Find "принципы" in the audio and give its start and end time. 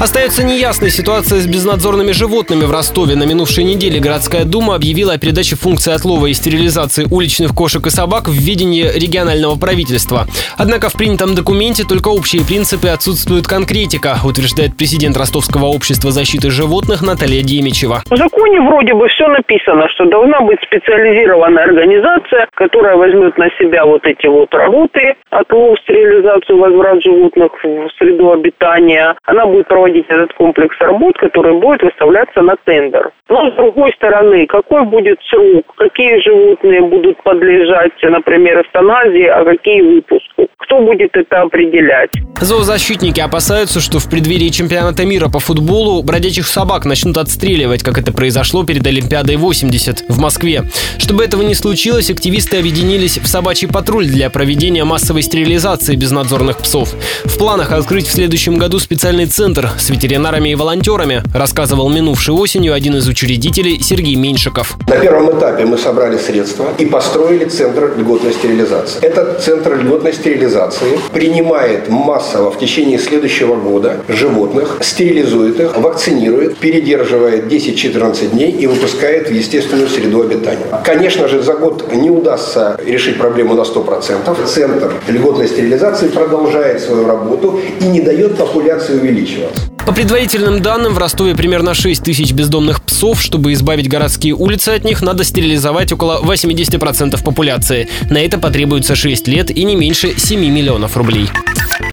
12.46-12.86